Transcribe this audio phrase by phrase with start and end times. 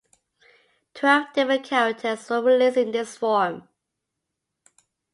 [0.95, 3.67] Twelve different characters were released in this form.